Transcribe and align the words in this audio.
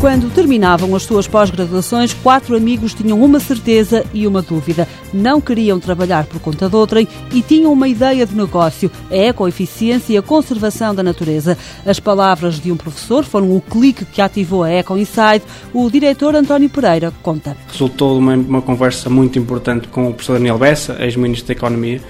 Quando 0.00 0.32
terminavam 0.32 0.96
as 0.96 1.02
suas 1.02 1.28
pós-graduações, 1.28 2.14
quatro 2.14 2.56
amigos 2.56 2.94
tinham 2.94 3.22
uma 3.22 3.38
certeza 3.38 4.02
e 4.14 4.26
uma 4.26 4.40
dúvida. 4.40 4.88
Não 5.12 5.42
queriam 5.42 5.78
trabalhar 5.78 6.24
por 6.24 6.40
conta 6.40 6.70
de 6.70 6.74
outrem 6.74 7.06
e 7.30 7.42
tinham 7.42 7.70
uma 7.70 7.86
ideia 7.86 8.24
de 8.24 8.34
negócio, 8.34 8.90
a 9.10 9.14
ecoeficiência 9.14 10.14
e 10.14 10.16
a 10.16 10.22
conservação 10.22 10.94
da 10.94 11.02
natureza. 11.02 11.58
As 11.84 12.00
palavras 12.00 12.58
de 12.58 12.72
um 12.72 12.78
professor 12.78 13.24
foram 13.24 13.54
o 13.54 13.60
clique 13.60 14.06
que 14.06 14.22
ativou 14.22 14.62
a 14.62 14.70
Eco 14.70 14.96
Inside. 14.96 15.42
O 15.74 15.90
diretor 15.90 16.34
António 16.34 16.70
Pereira 16.70 17.12
conta. 17.22 17.54
Resultou 17.70 18.14
de 18.14 18.20
uma, 18.20 18.34
uma 18.36 18.62
conversa 18.62 19.10
muito 19.10 19.38
importante 19.38 19.86
com 19.88 20.08
o 20.08 20.14
professor 20.14 20.38
Daniel 20.38 20.56
Bessa, 20.56 20.96
ex-ministro 20.98 21.48
da 21.48 21.52
Economia, 21.52 22.00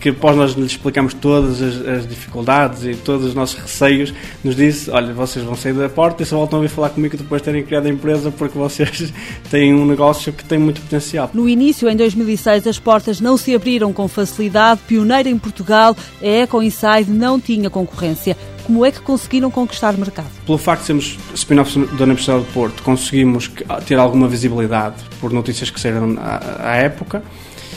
que 0.00 0.10
após 0.10 0.36
nós 0.36 0.52
lhe 0.52 0.66
explicamos 0.66 1.14
todas 1.14 1.62
as, 1.62 1.86
as, 1.86 2.06
dificuldades 2.06 2.84
e 2.84 2.94
todos 2.94 3.26
os 3.26 3.34
nossos 3.34 3.58
receios, 3.58 4.12
nos 4.44 4.56
disse, 4.56 4.90
olha, 4.90 5.12
vocês 5.12 5.44
vão 5.44 5.56
sair 5.56 5.72
da 5.72 5.88
porta 5.88 6.22
e 6.22 6.26
só 6.26 6.36
voltam 6.36 6.58
a 6.58 6.62
vir 6.62 6.68
falar 6.68 6.90
comigo 6.90 7.16
depois 7.16 7.40
de 7.40 7.46
terem 7.46 7.62
criado 7.62 7.86
a 7.86 7.90
empresa 7.90 8.30
porque 8.30 8.58
vocês 8.58 9.12
têm 9.50 9.74
um 9.74 9.86
negócio 9.86 10.32
que 10.32 10.44
tem 10.44 10.58
muito 10.58 10.80
potencial. 10.80 11.30
No 11.32 11.48
início, 11.48 11.88
em 11.88 11.96
2006, 11.96 12.66
as 12.66 12.78
portas 12.78 13.20
não 13.20 13.36
se 13.36 13.54
abriram 13.54 13.92
com 13.92 14.06
facilidade. 14.08 14.80
Pioneira 14.86 15.28
em 15.28 15.38
Portugal, 15.38 15.96
a 16.20 16.26
Eco 16.26 16.62
Inside 16.62 17.10
não 17.10 17.40
tinha 17.40 17.70
concorrência. 17.70 18.36
Como 18.66 18.84
é 18.84 18.90
que 18.90 19.00
conseguiram 19.00 19.48
conquistar 19.48 19.94
o 19.94 19.98
mercado? 19.98 20.28
Pelo 20.44 20.58
facto 20.58 20.80
de 20.80 20.86
sermos 20.86 21.18
spin-off 21.34 21.78
da 21.78 22.04
Universidade 22.04 22.44
de 22.44 22.52
Porto, 22.52 22.82
conseguimos 22.82 23.48
ter 23.86 23.94
alguma 23.94 24.26
visibilidade 24.26 25.04
por 25.20 25.32
notícias 25.32 25.70
que 25.70 25.78
saíram 25.78 26.16
à 26.18 26.74
época 26.74 27.22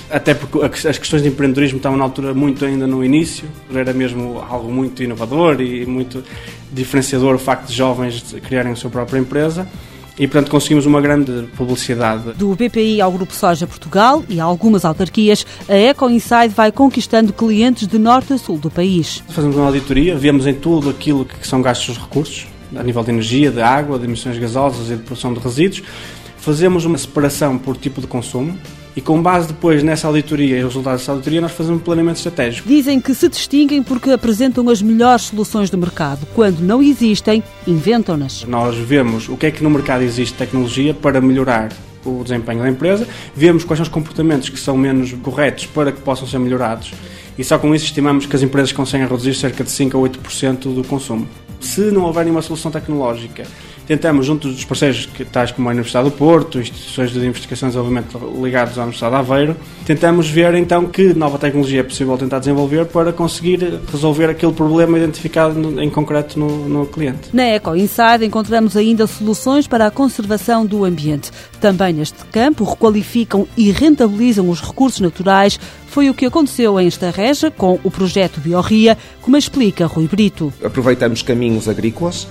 até 0.09 0.33
porque 0.33 0.65
as 0.65 0.97
questões 0.97 1.21
de 1.21 1.29
empreendedorismo 1.29 1.77
estavam 1.77 1.97
na 1.97 2.03
altura 2.03 2.33
muito 2.33 2.65
ainda 2.65 2.87
no 2.87 3.03
início, 3.03 3.47
era 3.73 3.93
mesmo 3.93 4.43
algo 4.49 4.71
muito 4.71 5.03
inovador 5.03 5.61
e 5.61 5.85
muito 5.85 6.23
diferenciador 6.71 7.35
o 7.35 7.39
facto 7.39 7.67
de 7.67 7.75
jovens 7.75 8.35
criarem 8.43 8.71
a 8.71 8.75
sua 8.75 8.89
própria 8.89 9.19
empresa 9.19 9.67
e, 10.19 10.27
portanto, 10.27 10.51
conseguimos 10.51 10.85
uma 10.85 10.99
grande 10.99 11.47
publicidade. 11.55 12.33
Do 12.33 12.53
BPI 12.53 12.99
ao 12.99 13.09
Grupo 13.09 13.33
Soja 13.33 13.66
Portugal 13.66 14.21
e 14.27 14.38
a 14.38 14.43
algumas 14.43 14.83
autarquias, 14.83 15.45
a 15.67 15.73
Eco 15.73 16.09
Inside 16.09 16.49
vai 16.49 16.73
conquistando 16.73 17.31
clientes 17.31 17.88
de 17.88 17.97
norte 17.97 18.33
a 18.33 18.38
sul 18.38 18.57
do 18.57 18.69
país. 18.69 19.23
Fazemos 19.29 19.55
uma 19.55 19.67
auditoria, 19.67 20.17
vemos 20.17 20.45
em 20.45 20.53
tudo 20.53 20.89
aquilo 20.89 21.23
que 21.23 21.47
são 21.47 21.61
gastos 21.61 21.95
os 21.95 22.03
recursos, 22.03 22.47
a 22.75 22.83
nível 22.83 23.01
de 23.01 23.11
energia, 23.11 23.49
de 23.49 23.61
água, 23.61 23.97
de 23.97 24.03
emissões 24.03 24.38
gasosas 24.38 24.91
e 24.91 24.97
de 24.97 25.03
produção 25.03 25.33
de 25.33 25.39
resíduos. 25.39 25.83
Fazemos 26.38 26.83
uma 26.83 26.97
separação 26.97 27.57
por 27.57 27.77
tipo 27.77 28.01
de 28.01 28.07
consumo, 28.07 28.57
e 28.95 29.01
com 29.01 29.21
base 29.21 29.47
depois 29.47 29.83
nessa 29.83 30.07
auditoria 30.07 30.57
e 30.57 30.59
os 30.59 30.73
resultados 30.73 31.01
dessa 31.01 31.11
auditoria, 31.11 31.41
nós 31.41 31.51
fazemos 31.51 31.79
um 31.79 31.83
planeamento 31.83 32.17
estratégico. 32.17 32.67
Dizem 32.67 32.99
que 32.99 33.13
se 33.13 33.29
distinguem 33.29 33.83
porque 33.83 34.11
apresentam 34.11 34.67
as 34.69 34.81
melhores 34.81 35.23
soluções 35.23 35.69
do 35.69 35.77
mercado. 35.77 36.27
Quando 36.35 36.59
não 36.59 36.81
existem, 36.81 37.43
inventam-nas. 37.67 38.43
Nós 38.45 38.75
vemos 38.75 39.29
o 39.29 39.37
que 39.37 39.45
é 39.45 39.51
que 39.51 39.63
no 39.63 39.69
mercado 39.69 40.03
existe 40.03 40.37
tecnologia 40.37 40.93
para 40.93 41.21
melhorar 41.21 41.69
o 42.05 42.23
desempenho 42.23 42.61
da 42.61 42.69
empresa, 42.69 43.07
vemos 43.35 43.63
quais 43.63 43.77
são 43.77 43.83
os 43.83 43.89
comportamentos 43.89 44.49
que 44.49 44.59
são 44.59 44.77
menos 44.77 45.11
corretos 45.21 45.65
para 45.65 45.91
que 45.91 45.99
possam 45.99 46.25
ser 46.25 46.39
melhorados 46.39 46.93
e 47.39 47.43
só 47.45 47.57
com 47.57 47.73
isso 47.73 47.85
estimamos 47.85 48.25
que 48.25 48.35
as 48.35 48.43
empresas 48.43 48.73
conseguem 48.73 49.07
reduzir 49.07 49.33
cerca 49.33 49.63
de 49.63 49.71
5 49.71 49.97
a 49.97 50.09
8% 50.09 50.75
do 50.75 50.83
consumo. 50.83 51.25
Se 51.61 51.89
não 51.89 52.03
houver 52.03 52.25
nenhuma 52.25 52.41
solução 52.41 52.69
tecnológica 52.69 53.45
tentamos, 53.89 54.27
junto 54.27 54.47
dos 54.47 54.63
parceiros 54.63 55.07
que, 55.07 55.25
tais 55.25 55.51
como 55.51 55.67
a 55.67 55.71
Universidade 55.71 56.07
do 56.07 56.15
Porto, 56.15 56.59
instituições 56.59 57.11
de 57.11 57.25
investigação 57.25 57.69
e 57.69 57.71
desenvolvimento 57.71 58.19
ligados 58.39 58.77
à 58.77 58.83
Universidade 58.83 59.15
de 59.15 59.19
Aveiro, 59.19 59.57
tentamos 59.83 60.29
ver 60.29 60.53
então 60.53 60.85
que 60.85 61.11
nova 61.15 61.39
tecnologia 61.39 61.79
é 61.79 61.83
possível 61.83 62.15
tentar 62.15 62.37
desenvolver 62.37 62.85
para 62.85 63.11
conseguir 63.11 63.79
resolver 63.91 64.29
aquele 64.29 64.53
problema 64.53 64.95
identificado 64.95 65.55
no, 65.55 65.81
em 65.81 65.89
concreto 65.89 66.37
no, 66.37 66.69
no 66.69 66.85
cliente. 66.85 67.29
Na 67.33 67.41
Eco 67.45 67.75
Inside 67.75 68.23
encontramos 68.23 68.77
ainda 68.77 69.07
soluções 69.07 69.65
para 69.65 69.87
a 69.87 69.91
conservação 69.91 70.67
do 70.67 70.85
ambiente. 70.85 71.31
Também 71.59 71.91
neste 71.91 72.23
campo 72.25 72.66
requalificam 72.66 73.47
e 73.57 73.72
rentabilizam 73.72 74.47
os 74.51 74.61
recursos 74.61 74.99
naturais. 74.99 75.59
Foi 75.88 76.11
o 76.11 76.13
que 76.13 76.28
aconteceu 76.28 76.79
em 76.79 76.85
Estarreja 76.85 77.49
com 77.49 77.79
o 77.83 77.89
projeto 77.89 78.39
Biorria, 78.39 78.95
como 79.19 79.35
explica 79.35 79.88
Rui 79.88 80.07
Brito. 80.07 80.53
Aproveitamos 80.63 81.23
caminhos 81.23 81.67
agrícolas 81.67 82.28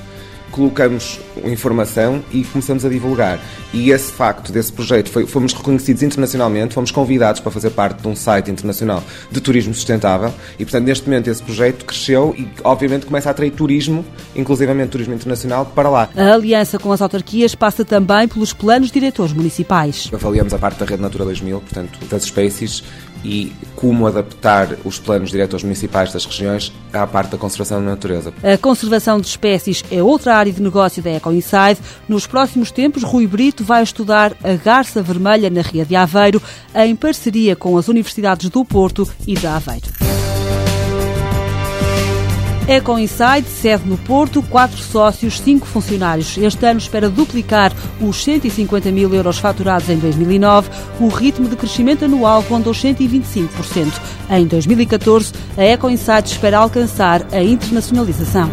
colocamos 0.50 1.20
informação 1.44 2.22
e 2.32 2.44
começamos 2.44 2.84
a 2.84 2.88
divulgar. 2.88 3.40
E 3.72 3.90
esse 3.90 4.12
facto 4.12 4.50
desse 4.52 4.72
projeto, 4.72 5.10
foi, 5.10 5.26
fomos 5.26 5.52
reconhecidos 5.52 6.02
internacionalmente, 6.02 6.74
fomos 6.74 6.90
convidados 6.90 7.40
para 7.40 7.50
fazer 7.50 7.70
parte 7.70 8.02
de 8.02 8.08
um 8.08 8.16
site 8.16 8.50
internacional 8.50 9.02
de 9.30 9.40
turismo 9.40 9.74
sustentável 9.74 10.32
e, 10.58 10.64
portanto, 10.64 10.84
neste 10.84 11.06
momento 11.06 11.28
esse 11.28 11.42
projeto 11.42 11.84
cresceu 11.84 12.34
e, 12.36 12.48
obviamente, 12.64 13.06
começa 13.06 13.28
a 13.28 13.32
atrair 13.32 13.50
turismo, 13.50 14.04
inclusivamente 14.34 14.90
turismo 14.90 15.14
internacional, 15.14 15.66
para 15.66 15.88
lá. 15.88 16.08
A 16.16 16.32
aliança 16.32 16.78
com 16.78 16.90
as 16.92 17.00
autarquias 17.00 17.54
passa 17.54 17.84
também 17.84 18.26
pelos 18.28 18.52
planos 18.52 18.90
diretores 18.90 19.32
municipais. 19.32 20.10
Avaliamos 20.12 20.52
a 20.54 20.58
parte 20.58 20.78
da 20.78 20.86
Rede 20.86 21.02
Natura 21.02 21.24
2000, 21.24 21.60
portanto, 21.60 21.98
das 22.08 22.24
espécies 22.24 22.82
e 23.24 23.52
como 23.74 24.06
adaptar 24.06 24.76
os 24.84 24.98
planos 24.98 25.30
diretores 25.30 25.62
municipais 25.62 26.12
das 26.12 26.24
regiões 26.24 26.72
à 26.92 27.06
parte 27.06 27.30
da 27.30 27.38
conservação 27.38 27.80
da 27.82 27.90
natureza. 27.90 28.32
A 28.42 28.56
conservação 28.56 29.20
de 29.20 29.26
espécies 29.26 29.84
é 29.90 30.02
outra 30.02 30.36
área 30.36 30.52
de 30.52 30.62
negócio 30.62 31.02
da 31.02 31.10
Eco 31.10 31.32
Inside. 31.32 31.78
Nos 32.08 32.26
próximos 32.26 32.70
tempos, 32.70 33.02
Rui 33.02 33.26
Brito 33.26 33.64
vai 33.64 33.82
estudar 33.82 34.34
a 34.42 34.54
garça 34.54 35.02
vermelha 35.02 35.50
na 35.50 35.62
Ria 35.62 35.84
de 35.84 35.96
Aveiro, 35.96 36.42
em 36.74 36.96
parceria 36.96 37.54
com 37.54 37.76
as 37.76 37.88
universidades 37.88 38.48
do 38.48 38.64
Porto 38.64 39.08
e 39.26 39.34
de 39.34 39.46
Aveiro. 39.46 40.17
Eco 42.68 42.98
Inside, 42.98 43.48
sede 43.48 43.88
no 43.88 43.96
Porto, 43.96 44.42
quatro 44.42 44.76
sócios, 44.76 45.40
cinco 45.40 45.66
funcionários. 45.66 46.36
Este 46.36 46.66
ano 46.66 46.78
espera 46.78 47.08
duplicar 47.08 47.72
os 47.98 48.22
150 48.22 48.92
mil 48.92 49.14
euros 49.14 49.38
faturados 49.38 49.88
em 49.88 49.96
2009. 49.96 50.68
O 51.00 51.08
ritmo 51.08 51.48
de 51.48 51.56
crescimento 51.56 52.04
anual 52.04 52.42
ronda 52.42 52.68
os 52.68 52.78
125%. 52.84 53.90
Em 54.28 54.46
2014, 54.46 55.32
a 55.56 55.64
Eco 55.64 55.88
Inside 55.88 56.28
espera 56.28 56.58
alcançar 56.58 57.26
a 57.32 57.42
internacionalização. 57.42 58.50